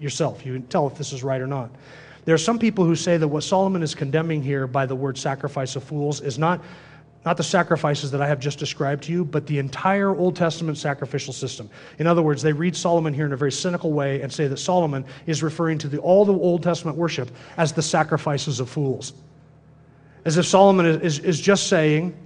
[0.00, 0.44] yourself.
[0.46, 1.70] You can tell if this is right or not.
[2.24, 5.18] There are some people who say that what Solomon is condemning here by the word
[5.18, 6.62] sacrifice of fools is not,
[7.24, 10.78] not the sacrifices that I have just described to you, but the entire Old Testament
[10.78, 11.68] sacrificial system.
[11.98, 14.58] In other words, they read Solomon here in a very cynical way and say that
[14.58, 19.14] Solomon is referring to the, all the Old Testament worship as the sacrifices of fools.
[20.24, 22.16] As if Solomon is, is, is just saying,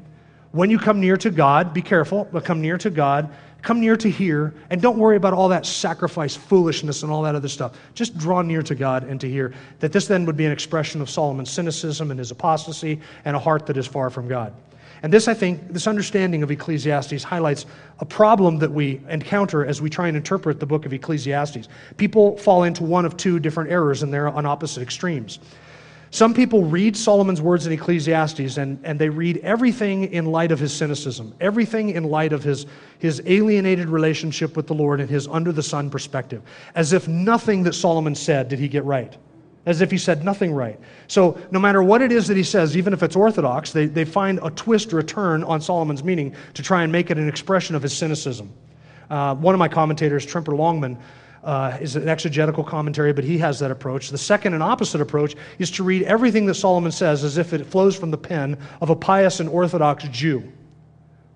[0.53, 3.35] when you come near to God, be careful, but come near to God
[3.67, 7.35] Come near to hear, and don't worry about all that sacrifice, foolishness, and all that
[7.35, 7.77] other stuff.
[7.95, 9.55] Just draw near to God and to hear.
[9.81, 13.41] That this then would be an expression of Solomon's cynicism and his apostasy and a
[13.41, 14.55] heart that is far from God.
[15.03, 17.67] And this, I think, this understanding of Ecclesiastes highlights
[17.99, 21.67] a problem that we encounter as we try and interpret the book of Ecclesiastes.
[21.97, 25.41] People fall into one of two different errors, and they're on opposite extremes.
[26.17, 30.59] Some people read Solomon's words in Ecclesiastes and, and they read everything in light of
[30.59, 32.65] his cynicism, everything in light of his,
[32.99, 36.41] his alienated relationship with the Lord and his under the sun perspective,
[36.75, 39.15] as if nothing that Solomon said did he get right,
[39.67, 40.81] as if he said nothing right.
[41.07, 44.07] So, no matter what it is that he says, even if it's orthodox, they, they
[44.07, 47.29] find a twist or a turn on Solomon's meaning to try and make it an
[47.29, 48.51] expression of his cynicism.
[49.11, 50.97] Uh, one of my commentators, Tremper Longman,
[51.47, 54.11] uh, is an exegetical commentary, but he has that approach.
[54.11, 57.65] The second and opposite approach is to read everything that Solomon says as if it
[57.65, 60.53] flows from the pen of a pious and orthodox Jew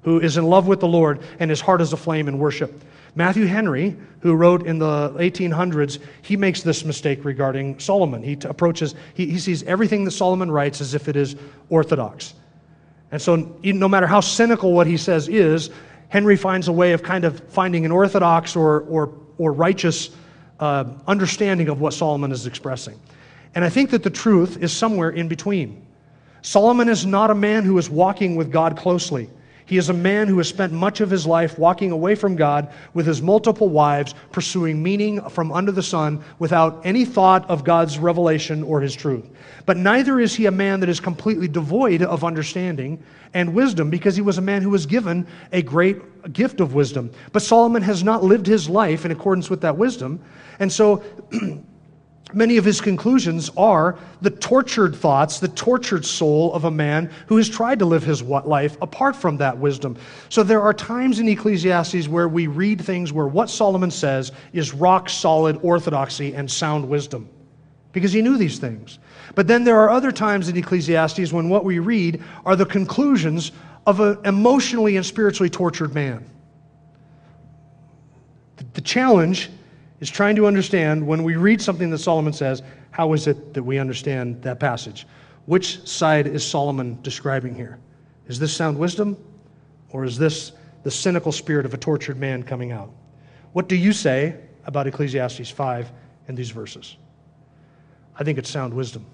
[0.02, 2.82] who is in love with the Lord and his heart is aflame in worship.
[3.14, 8.22] Matthew Henry, who wrote in the 1800s, he makes this mistake regarding Solomon.
[8.22, 11.36] He t- approaches, he, he sees everything that Solomon writes as if it is
[11.68, 12.34] orthodox.
[13.12, 15.70] And so, no matter how cynical what he says is,
[16.08, 20.10] Henry finds a way of kind of finding an orthodox or, or or righteous
[20.60, 23.00] uh, understanding of what Solomon is expressing.
[23.54, 25.86] And I think that the truth is somewhere in between.
[26.42, 29.30] Solomon is not a man who is walking with God closely.
[29.70, 32.72] He is a man who has spent much of his life walking away from God
[32.92, 37.96] with his multiple wives, pursuing meaning from under the sun without any thought of God's
[37.96, 39.30] revelation or his truth.
[39.66, 43.00] But neither is he a man that is completely devoid of understanding
[43.32, 47.12] and wisdom because he was a man who was given a great gift of wisdom.
[47.30, 50.18] But Solomon has not lived his life in accordance with that wisdom.
[50.58, 51.04] And so
[52.32, 57.36] Many of his conclusions are the tortured thoughts, the tortured soul of a man who
[57.36, 59.96] has tried to live his life apart from that wisdom.
[60.28, 64.72] So there are times in Ecclesiastes where we read things where what Solomon says is
[64.72, 67.28] rock solid orthodoxy and sound wisdom
[67.92, 68.98] because he knew these things.
[69.34, 73.52] But then there are other times in Ecclesiastes when what we read are the conclusions
[73.86, 76.28] of an emotionally and spiritually tortured man.
[78.74, 79.50] The challenge
[80.00, 83.62] is trying to understand when we read something that Solomon says, how is it that
[83.62, 85.06] we understand that passage?
[85.46, 87.78] Which side is Solomon describing here?
[88.26, 89.16] Is this sound wisdom
[89.90, 92.90] or is this the cynical spirit of a tortured man coming out?
[93.52, 95.90] What do you say about Ecclesiastes 5
[96.28, 96.96] and these verses?
[98.18, 99.04] I think it's sound wisdom.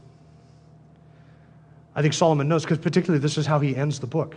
[1.94, 4.36] I think Solomon knows, because particularly this is how he ends the book.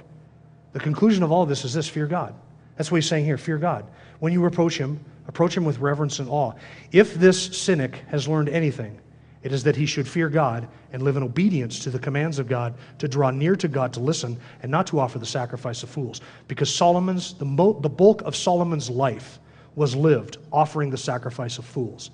[0.71, 2.33] The conclusion of all of this is this fear God.
[2.77, 3.85] That's what he's saying here fear God.
[4.19, 6.53] When you approach him, approach him with reverence and awe.
[6.91, 8.99] If this cynic has learned anything,
[9.43, 12.47] it is that he should fear God and live in obedience to the commands of
[12.47, 15.89] God, to draw near to God, to listen, and not to offer the sacrifice of
[15.89, 16.21] fools.
[16.47, 19.37] Because Solomon's, the, mo- the bulk of Solomon's life
[19.75, 22.09] was lived offering the sacrifice of fools.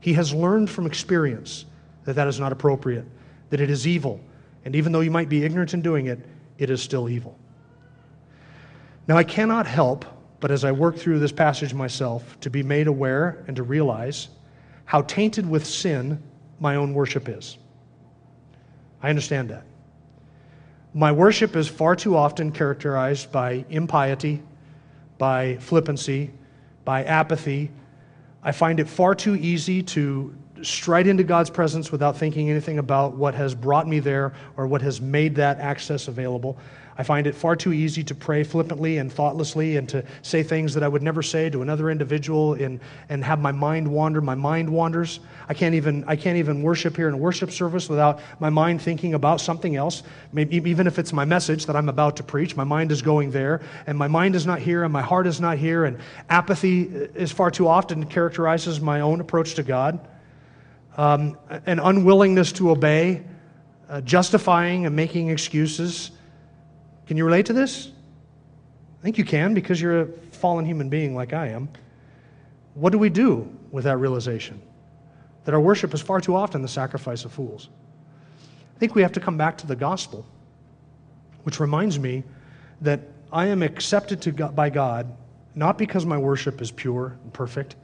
[0.00, 1.64] He has learned from experience
[2.04, 3.06] that that is not appropriate,
[3.50, 4.20] that it is evil.
[4.64, 6.18] And even though you might be ignorant in doing it,
[6.58, 7.38] it is still evil.
[9.06, 10.04] Now, I cannot help
[10.40, 14.28] but as I work through this passage myself to be made aware and to realize
[14.84, 16.22] how tainted with sin
[16.60, 17.58] my own worship is.
[19.02, 19.64] I understand that.
[20.94, 24.42] My worship is far too often characterized by impiety,
[25.18, 26.30] by flippancy,
[26.84, 27.70] by apathy.
[28.42, 33.14] I find it far too easy to stride into God's presence without thinking anything about
[33.14, 36.58] what has brought me there or what has made that access available.
[37.00, 40.74] I find it far too easy to pray flippantly and thoughtlessly and to say things
[40.74, 44.20] that I would never say to another individual and, and have my mind wander.
[44.20, 45.20] My mind wanders.
[45.48, 48.82] I can't, even, I can't even worship here in a worship service without my mind
[48.82, 50.02] thinking about something else.
[50.32, 53.30] Maybe even if it's my message that I'm about to preach, my mind is going
[53.30, 56.82] there, and my mind is not here, and my heart is not here, and apathy
[56.82, 60.00] is far too often characterizes my own approach to God.
[60.96, 63.22] Um, an unwillingness to obey,
[63.88, 66.10] uh, justifying and making excuses.
[67.08, 67.90] Can you relate to this?
[69.00, 71.70] I think you can because you're a fallen human being like I am.
[72.74, 74.60] What do we do with that realization?
[75.44, 77.70] That our worship is far too often the sacrifice of fools.
[78.76, 80.26] I think we have to come back to the gospel,
[81.44, 82.24] which reminds me
[82.82, 83.00] that
[83.32, 85.10] I am accepted to God, by God
[85.54, 87.76] not because my worship is pure and perfect,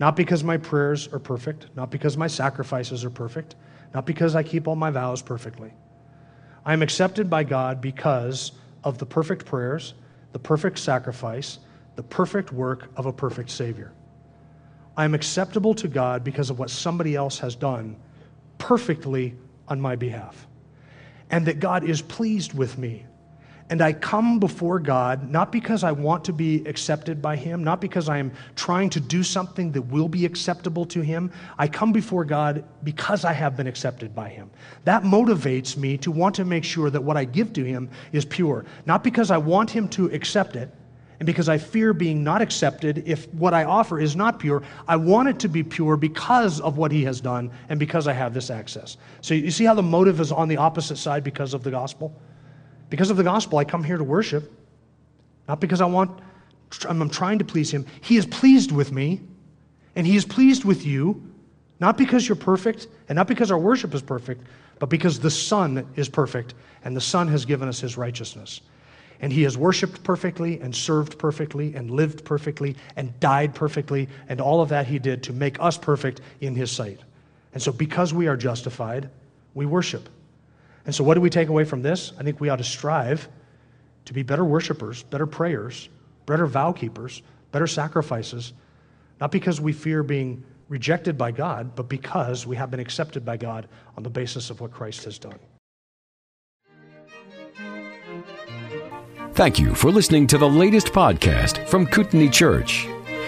[0.00, 3.54] not because my prayers are perfect, not because my sacrifices are perfect,
[3.94, 5.72] not because I keep all my vows perfectly.
[6.66, 8.50] I am accepted by God because
[8.84, 9.94] of the perfect prayers,
[10.32, 11.58] the perfect sacrifice,
[11.96, 13.92] the perfect work of a perfect Savior.
[14.96, 17.96] I am acceptable to God because of what somebody else has done
[18.58, 19.34] perfectly
[19.66, 20.46] on my behalf.
[21.30, 23.06] And that God is pleased with me
[23.74, 27.80] and I come before God not because I want to be accepted by Him, not
[27.80, 31.32] because I am trying to do something that will be acceptable to Him.
[31.58, 34.48] I come before God because I have been accepted by Him.
[34.84, 38.24] That motivates me to want to make sure that what I give to Him is
[38.24, 40.70] pure, not because I want Him to accept it.
[41.18, 44.94] And because I fear being not accepted if what I offer is not pure, I
[44.94, 48.34] want it to be pure because of what he has done and because I have
[48.34, 48.98] this access.
[49.20, 52.14] So you see how the motive is on the opposite side because of the gospel?
[52.90, 54.52] Because of the gospel, I come here to worship,
[55.48, 56.20] not because I want,
[56.88, 57.86] I'm trying to please Him.
[58.00, 59.20] He is pleased with me,
[59.96, 61.22] and He is pleased with you,
[61.80, 64.42] not because you're perfect, and not because our worship is perfect,
[64.78, 66.54] but because the Son is perfect,
[66.84, 68.60] and the Son has given us His righteousness.
[69.20, 74.40] And He has worshiped perfectly, and served perfectly, and lived perfectly, and died perfectly, and
[74.40, 77.00] all of that He did to make us perfect in His sight.
[77.52, 79.08] And so, because we are justified,
[79.54, 80.08] we worship.
[80.86, 82.12] And so, what do we take away from this?
[82.18, 83.28] I think we ought to strive
[84.04, 85.88] to be better worshipers, better prayers,
[86.26, 87.22] better vow keepers,
[87.52, 88.52] better sacrifices,
[89.20, 93.36] not because we fear being rejected by God, but because we have been accepted by
[93.36, 95.38] God on the basis of what Christ has done.
[99.34, 102.86] Thank you for listening to the latest podcast from Kootenai Church.